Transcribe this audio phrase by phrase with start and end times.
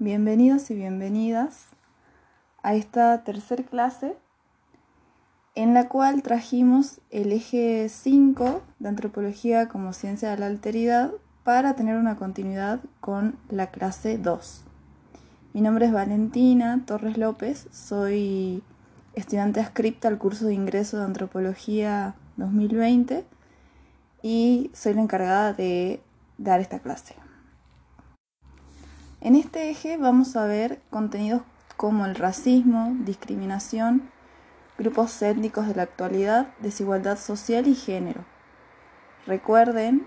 [0.00, 1.66] bienvenidos y bienvenidas
[2.62, 4.16] a esta tercera clase
[5.56, 11.10] en la cual trajimos el eje 5 de antropología como ciencia de la alteridad
[11.42, 14.62] para tener una continuidad con la clase 2.
[15.52, 18.62] Mi nombre es Valentina Torres López, soy
[19.14, 23.24] estudiante adscripta al curso de ingreso de antropología 2020
[24.22, 26.00] y soy la encargada de
[26.36, 27.16] dar esta clase.
[29.20, 31.42] En este eje vamos a ver contenidos
[31.76, 34.10] como el racismo, discriminación,
[34.78, 38.24] grupos étnicos de la actualidad, desigualdad social y género.
[39.26, 40.06] Recuerden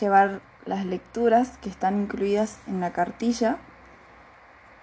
[0.00, 3.58] llevar las lecturas que están incluidas en la cartilla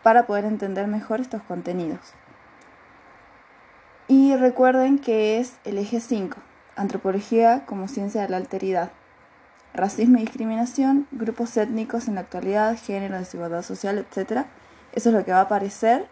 [0.04, 2.14] para poder entender mejor estos contenidos.
[4.10, 6.38] Y recuerden que es el eje 5,
[6.76, 8.92] antropología como ciencia de la alteridad
[9.76, 14.46] racismo y discriminación, grupos étnicos en la actualidad, género, desigualdad social, etc.
[14.94, 16.08] Eso es lo que va a aparecer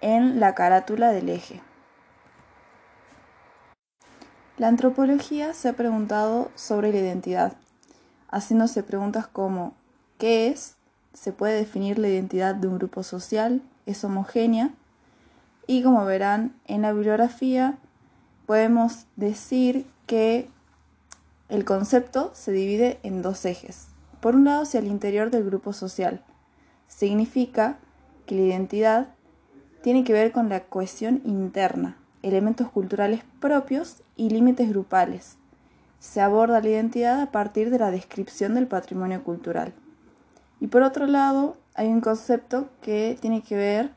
[0.00, 1.60] en la carátula del eje.
[4.56, 7.52] La antropología se ha preguntado sobre la identidad,
[8.28, 9.74] haciéndose preguntas como
[10.18, 10.74] ¿qué es?
[11.12, 13.62] ¿Se puede definir la identidad de un grupo social?
[13.86, 14.70] ¿Es homogénea?
[15.66, 17.78] Y como verán en la bibliografía,
[18.46, 20.50] podemos decir que
[21.48, 23.88] el concepto se divide en dos ejes.
[24.20, 26.22] Por un lado, hacia el interior del grupo social.
[26.88, 27.78] Significa
[28.26, 29.08] que la identidad
[29.82, 35.36] tiene que ver con la cohesión interna, elementos culturales propios y límites grupales.
[36.00, 39.72] Se aborda la identidad a partir de la descripción del patrimonio cultural.
[40.60, 43.90] Y por otro lado, hay un concepto que tiene que ver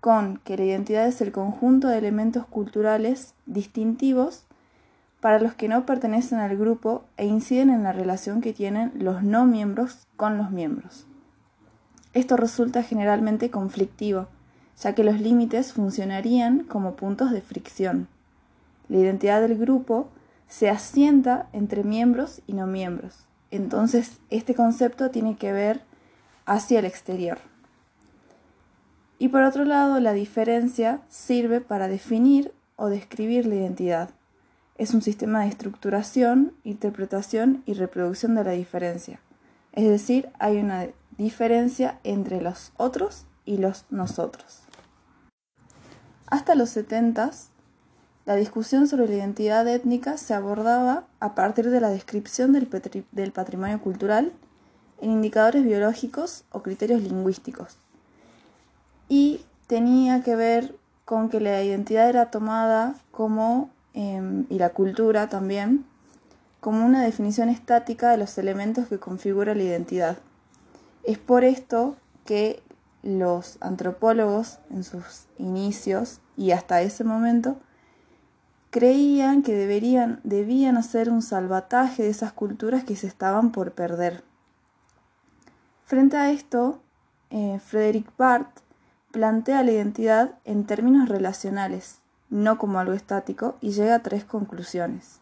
[0.00, 4.45] con que la identidad es el conjunto de elementos culturales distintivos
[5.26, 9.24] para los que no pertenecen al grupo e inciden en la relación que tienen los
[9.24, 11.04] no miembros con los miembros.
[12.14, 14.28] Esto resulta generalmente conflictivo,
[14.80, 18.06] ya que los límites funcionarían como puntos de fricción.
[18.88, 20.10] La identidad del grupo
[20.46, 23.26] se asienta entre miembros y no miembros.
[23.50, 25.80] Entonces, este concepto tiene que ver
[26.44, 27.38] hacia el exterior.
[29.18, 34.10] Y por otro lado, la diferencia sirve para definir o describir la identidad
[34.78, 39.20] es un sistema de estructuración, interpretación y reproducción de la diferencia.
[39.72, 40.88] Es decir, hay una
[41.18, 44.60] diferencia entre los otros y los nosotros.
[46.26, 47.30] Hasta los 70,
[48.26, 52.68] la discusión sobre la identidad étnica se abordaba a partir de la descripción del,
[53.12, 54.32] del patrimonio cultural
[55.00, 57.78] en indicadores biológicos o criterios lingüísticos.
[59.08, 65.30] Y tenía que ver con que la identidad era tomada como Em, y la cultura
[65.30, 65.86] también
[66.60, 70.18] como una definición estática de los elementos que configuran la identidad.
[71.02, 71.96] Es por esto
[72.26, 72.62] que
[73.02, 77.56] los antropólogos en sus inicios y hasta ese momento
[78.68, 84.24] creían que deberían, debían hacer un salvataje de esas culturas que se estaban por perder.
[85.86, 86.82] Frente a esto,
[87.30, 88.60] eh, Frederick Barth
[89.10, 95.20] plantea la identidad en términos relacionales no como algo estático, y llega a tres conclusiones.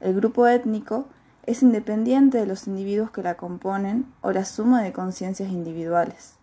[0.00, 1.06] El grupo étnico
[1.44, 6.34] es independiente de los individuos que la componen o la suma de conciencias individuales.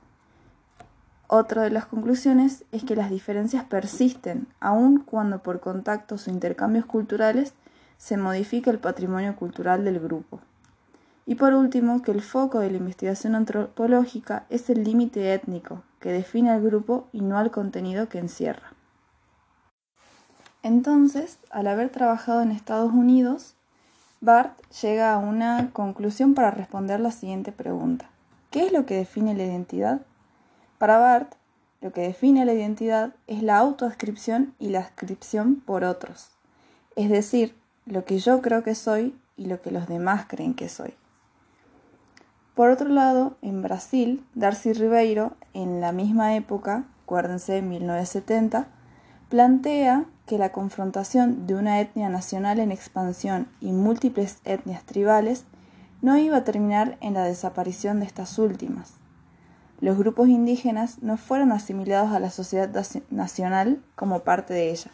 [1.30, 6.86] Otra de las conclusiones es que las diferencias persisten, aun cuando por contactos o intercambios
[6.86, 7.54] culturales
[7.98, 10.40] se modifica el patrimonio cultural del grupo.
[11.26, 16.14] Y por último, que el foco de la investigación antropológica es el límite étnico, que
[16.14, 18.77] define al grupo y no al contenido que encierra.
[20.64, 23.56] Entonces, al haber trabajado en Estados Unidos,
[24.20, 28.10] Bart llega a una conclusión para responder la siguiente pregunta.
[28.50, 30.02] ¿Qué es lo que define la identidad?
[30.78, 31.34] Para Bart,
[31.82, 36.30] lo que define la identidad es la autoascripción y la ascripción por otros,
[36.96, 40.70] es decir, lo que yo creo que soy y lo que los demás creen que
[40.70, 40.96] soy.
[42.56, 48.68] Por otro lado, en Brasil, Darcy Ribeiro, en la misma época, acuérdense, 1970,
[49.30, 55.46] plantea que la confrontación de una etnia nacional en expansión y múltiples etnias tribales
[56.02, 58.94] no iba a terminar en la desaparición de estas últimas.
[59.80, 62.70] Los grupos indígenas no fueron asimilados a la sociedad
[63.10, 64.92] nacional como parte de ella.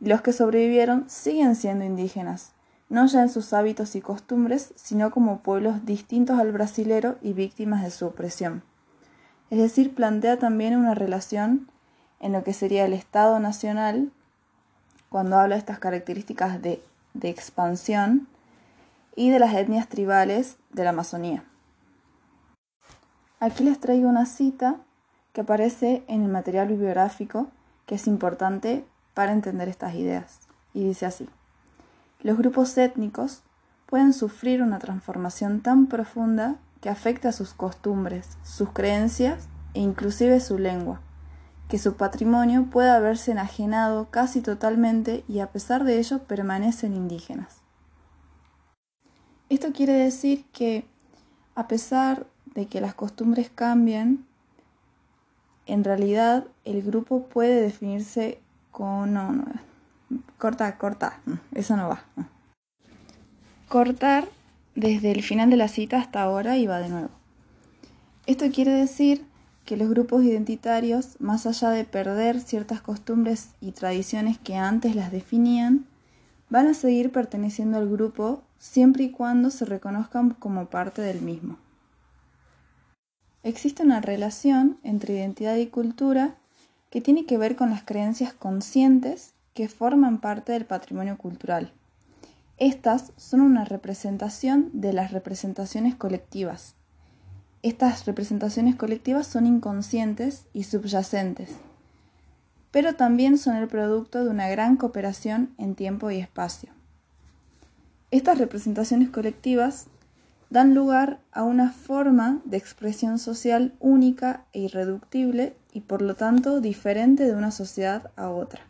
[0.00, 2.52] Los que sobrevivieron siguen siendo indígenas,
[2.88, 7.82] no ya en sus hábitos y costumbres, sino como pueblos distintos al brasilero y víctimas
[7.82, 8.62] de su opresión.
[9.50, 11.68] Es decir, plantea también una relación
[12.22, 14.10] en lo que sería el Estado Nacional
[15.10, 16.80] cuando habla de estas características de,
[17.22, 18.26] expansión
[19.14, 21.44] y de las etnias tribales de la Amazonía.
[23.38, 24.76] Aquí les traigo una cita
[25.34, 27.48] que aparece en el material bibliográfico
[27.84, 30.38] que es importante para entender estas ideas.
[30.72, 31.28] Y dice así,
[32.20, 33.42] los grupos étnicos
[33.86, 40.40] pueden sufrir una transformación tan profunda que afecta a sus costumbres, sus creencias e inclusive
[40.40, 41.00] su lengua,
[41.72, 47.62] que su patrimonio puede haberse enajenado casi totalmente y a pesar de ello permanecen indígenas.
[49.48, 50.84] Esto quiere decir que
[51.54, 54.26] a pesar de que las costumbres cambien,
[55.64, 58.38] en realidad el grupo puede definirse
[58.70, 59.42] con...
[60.36, 61.20] Corta, corta,
[61.54, 62.04] eso no va.
[63.68, 64.28] Cortar
[64.74, 67.08] desde el final de la cita hasta ahora y va de nuevo.
[68.26, 69.31] Esto quiere decir
[69.64, 75.12] que los grupos identitarios, más allá de perder ciertas costumbres y tradiciones que antes las
[75.12, 75.86] definían,
[76.50, 81.58] van a seguir perteneciendo al grupo siempre y cuando se reconozcan como parte del mismo.
[83.42, 86.36] Existe una relación entre identidad y cultura
[86.90, 91.72] que tiene que ver con las creencias conscientes que forman parte del patrimonio cultural.
[92.58, 96.76] Estas son una representación de las representaciones colectivas.
[97.62, 101.50] Estas representaciones colectivas son inconscientes y subyacentes,
[102.72, 106.70] pero también son el producto de una gran cooperación en tiempo y espacio.
[108.10, 109.86] Estas representaciones colectivas
[110.50, 116.60] dan lugar a una forma de expresión social única e irreductible y por lo tanto
[116.60, 118.62] diferente de una sociedad a otra.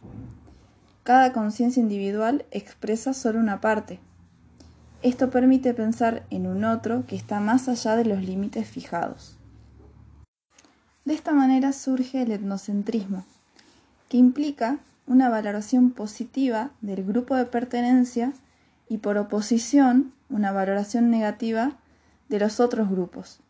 [1.02, 4.00] Cada conciencia individual expresa solo una parte.
[5.02, 9.36] Esto permite pensar en un otro que está más allá de los límites fijados.
[11.04, 13.24] De esta manera surge el etnocentrismo,
[14.08, 14.78] que implica
[15.08, 18.32] una valoración positiva del grupo de pertenencia
[18.88, 21.72] y por oposición una valoración negativa
[22.28, 23.40] de los otros grupos.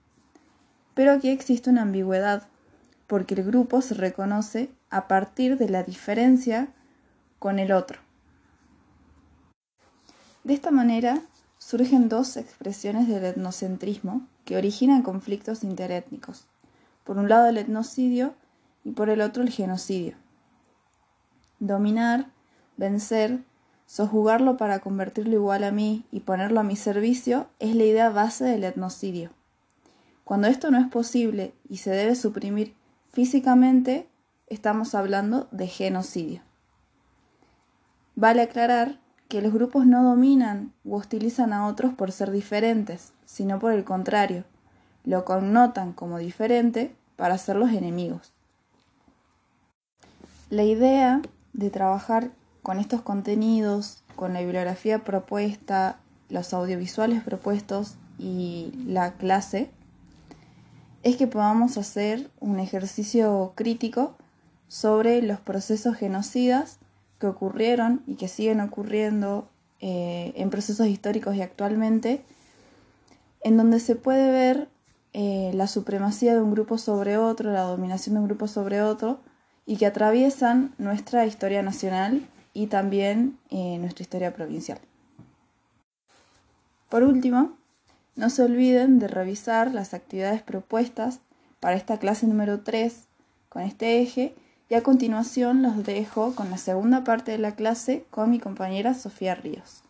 [0.94, 2.44] Pero aquí existe una ambigüedad,
[3.06, 6.68] porque el grupo se reconoce a partir de la diferencia
[7.38, 7.98] con el otro.
[10.44, 11.20] De esta manera
[11.64, 16.46] surgen dos expresiones del etnocentrismo que originan conflictos interétnicos.
[17.04, 18.34] Por un lado el etnocidio
[18.84, 20.16] y por el otro el genocidio.
[21.60, 22.26] Dominar,
[22.76, 23.44] vencer,
[23.92, 28.42] Sojugarlo para convertirlo igual a mí y ponerlo a mi servicio es la idea base
[28.44, 29.28] del etnocidio.
[30.24, 32.74] Cuando esto no es posible y se debe suprimir
[33.10, 34.08] físicamente,
[34.46, 36.40] estamos hablando de genocidio.
[38.16, 38.98] Vale aclarar
[39.32, 43.82] que los grupos no dominan u hostilizan a otros por ser diferentes, sino por el
[43.82, 44.44] contrario,
[45.06, 48.34] lo connotan como diferente para ser los enemigos.
[50.50, 51.22] La idea
[51.54, 52.28] de trabajar
[52.62, 55.96] con estos contenidos, con la bibliografía propuesta,
[56.28, 59.70] los audiovisuales propuestos y la clase,
[61.04, 64.14] es que podamos hacer un ejercicio crítico
[64.68, 66.80] sobre los procesos genocidas
[67.22, 69.48] que ocurrieron y que siguen ocurriendo
[69.80, 72.24] eh, en procesos históricos y actualmente,
[73.42, 74.68] en donde se puede ver
[75.12, 79.20] eh, la supremacía de un grupo sobre otro, la dominación de un grupo sobre otro,
[79.66, 84.80] y que atraviesan nuestra historia nacional y también eh, nuestra historia provincial.
[86.88, 87.52] Por último,
[88.16, 91.20] no se olviden de revisar las actividades propuestas
[91.60, 93.04] para esta clase número 3
[93.48, 94.34] con este eje
[94.72, 98.94] y a continuación los dejo con la segunda parte de la clase con mi compañera
[98.94, 99.82] Sofía Ríos.